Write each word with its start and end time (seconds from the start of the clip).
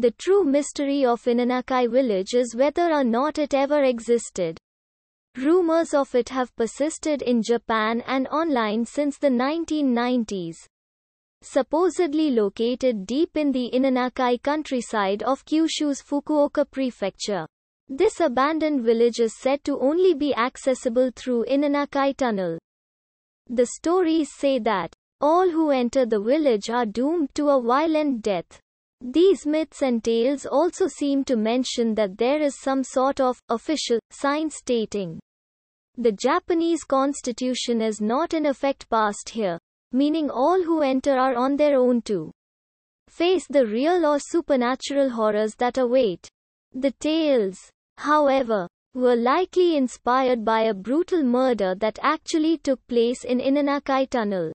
The 0.00 0.12
true 0.12 0.44
mystery 0.44 1.04
of 1.04 1.24
Inunaki 1.24 1.90
village 1.90 2.32
is 2.32 2.54
whether 2.54 2.92
or 2.92 3.02
not 3.02 3.36
it 3.36 3.52
ever 3.52 3.82
existed. 3.82 4.56
Rumors 5.36 5.92
of 5.92 6.14
it 6.14 6.28
have 6.28 6.54
persisted 6.54 7.20
in 7.20 7.42
Japan 7.42 8.04
and 8.06 8.28
online 8.28 8.84
since 8.84 9.18
the 9.18 9.28
1990s. 9.28 10.54
Supposedly 11.42 12.30
located 12.30 13.06
deep 13.06 13.36
in 13.36 13.50
the 13.50 13.72
Inunaki 13.74 14.40
countryside 14.40 15.24
of 15.24 15.44
Kyushu's 15.44 16.00
Fukuoka 16.00 16.64
prefecture. 16.70 17.44
This 17.88 18.20
abandoned 18.20 18.82
village 18.82 19.18
is 19.18 19.36
said 19.36 19.64
to 19.64 19.80
only 19.80 20.14
be 20.14 20.32
accessible 20.32 21.10
through 21.16 21.46
Inunaki 21.46 22.16
Tunnel. 22.16 22.56
The 23.48 23.66
stories 23.66 24.30
say 24.32 24.60
that 24.60 24.94
all 25.20 25.50
who 25.50 25.70
enter 25.70 26.06
the 26.06 26.20
village 26.20 26.70
are 26.70 26.86
doomed 26.86 27.34
to 27.34 27.48
a 27.48 27.60
violent 27.60 28.22
death. 28.22 28.60
These 29.00 29.46
myths 29.46 29.82
and 29.82 30.02
tales 30.02 30.46
also 30.46 30.86
seem 30.88 31.24
to 31.24 31.36
mention 31.36 31.94
that 31.94 32.18
there 32.18 32.40
is 32.40 32.60
some 32.60 32.82
sort 32.82 33.20
of 33.20 33.40
official 33.48 33.98
sign 34.10 34.50
stating 34.50 35.20
the 36.00 36.12
Japanese 36.12 36.84
constitution 36.84 37.82
is 37.82 38.00
not 38.00 38.32
in 38.32 38.46
effect 38.46 38.88
past 38.88 39.30
here, 39.30 39.58
meaning 39.90 40.30
all 40.30 40.62
who 40.62 40.80
enter 40.80 41.18
are 41.18 41.34
on 41.34 41.56
their 41.56 41.76
own 41.76 42.02
to 42.02 42.30
face 43.08 43.48
the 43.48 43.66
real 43.66 44.06
or 44.06 44.20
supernatural 44.20 45.10
horrors 45.10 45.56
that 45.56 45.76
await. 45.76 46.28
The 46.72 46.92
tales, 47.00 47.58
however, 47.96 48.68
were 48.94 49.16
likely 49.16 49.76
inspired 49.76 50.44
by 50.44 50.62
a 50.62 50.74
brutal 50.74 51.24
murder 51.24 51.74
that 51.74 51.98
actually 52.00 52.58
took 52.58 52.86
place 52.86 53.24
in 53.24 53.40
Inunaki 53.40 54.08
Tunnel. 54.08 54.52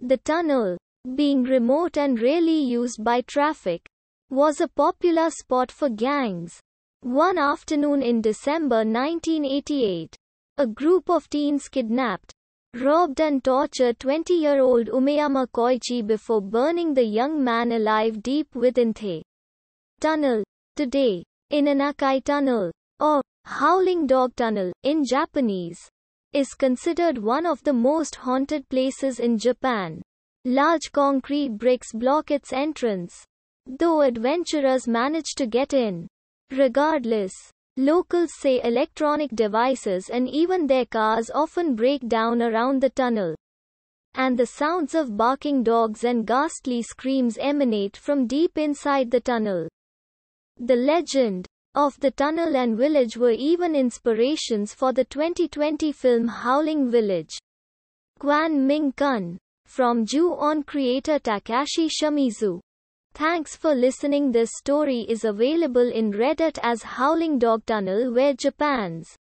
The 0.00 0.18
tunnel, 0.18 0.76
being 1.16 1.42
remote 1.42 1.96
and 1.96 2.20
rarely 2.20 2.58
used 2.58 3.02
by 3.02 3.20
traffic, 3.22 3.88
was 4.30 4.60
a 4.60 4.68
popular 4.68 5.30
spot 5.30 5.70
for 5.70 5.88
gangs. 5.88 6.60
One 7.00 7.38
afternoon 7.38 8.02
in 8.02 8.20
December 8.20 8.84
1988, 8.84 10.16
a 10.58 10.66
group 10.66 11.08
of 11.08 11.30
teens 11.30 11.68
kidnapped, 11.68 12.32
robbed 12.74 13.20
and 13.20 13.42
tortured 13.42 13.98
20-year-old 13.98 14.88
Umeyama 14.88 15.46
Koichi 15.48 16.06
before 16.06 16.42
burning 16.42 16.94
the 16.94 17.04
young 17.04 17.42
man 17.42 17.72
alive 17.72 18.22
deep 18.22 18.54
within 18.54 18.92
the 18.92 19.22
tunnel. 20.00 20.42
Today, 20.76 21.24
Inunaki 21.52 22.22
Tunnel, 22.24 22.70
or 23.00 23.22
Howling 23.44 24.06
Dog 24.06 24.36
Tunnel, 24.36 24.72
in 24.82 25.04
Japanese, 25.04 25.78
is 26.32 26.54
considered 26.54 27.18
one 27.18 27.46
of 27.46 27.62
the 27.64 27.72
most 27.72 28.16
haunted 28.16 28.68
places 28.68 29.18
in 29.18 29.38
Japan. 29.38 30.02
Large 30.50 30.92
concrete 30.92 31.58
bricks 31.58 31.92
block 31.92 32.30
its 32.30 32.54
entrance, 32.54 33.22
though 33.66 34.00
adventurers 34.00 34.88
manage 34.88 35.34
to 35.36 35.46
get 35.46 35.74
in. 35.74 36.08
Regardless, 36.50 37.34
Locals 37.76 38.30
say 38.40 38.62
electronic 38.64 39.30
devices 39.32 40.08
and 40.08 40.26
even 40.26 40.66
their 40.66 40.86
cars 40.86 41.30
often 41.34 41.74
break 41.74 42.08
down 42.08 42.40
around 42.40 42.80
the 42.80 42.88
tunnel. 42.88 43.34
And 44.14 44.38
the 44.38 44.46
sounds 44.46 44.94
of 44.94 45.18
barking 45.18 45.64
dogs 45.64 46.02
and 46.02 46.26
ghastly 46.26 46.80
screams 46.80 47.36
emanate 47.36 47.98
from 47.98 48.26
deep 48.26 48.56
inside 48.56 49.10
the 49.10 49.20
tunnel. 49.20 49.68
The 50.56 50.76
legend 50.76 51.46
of 51.74 52.00
the 52.00 52.10
tunnel 52.10 52.56
and 52.56 52.74
village 52.74 53.18
were 53.18 53.32
even 53.32 53.76
inspirations 53.76 54.72
for 54.72 54.94
the 54.94 55.04
2020 55.04 55.92
film 55.92 56.26
Howling 56.26 56.90
Village. 56.90 57.36
Kwan 58.18 58.66
Ming 58.66 58.92
Kun. 58.92 59.38
From 59.68 60.06
Ju-on 60.06 60.62
creator 60.62 61.18
Takashi 61.18 61.90
Shimizu. 61.90 62.58
Thanks 63.12 63.54
for 63.54 63.74
listening. 63.74 64.32
This 64.32 64.48
story 64.56 65.00
is 65.10 65.24
available 65.24 65.92
in 65.92 66.10
Reddit 66.10 66.58
as 66.62 66.82
Howling 66.82 67.38
Dog 67.38 67.66
Tunnel 67.66 68.14
where 68.14 68.32
Japan's 68.32 69.14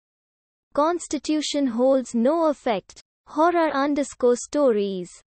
constitution 0.73 1.67
holds 1.67 2.15
no 2.15 2.45
effect. 2.45 3.01
Horror 3.27 3.71
underscore 3.71 4.37
stories 4.37 5.21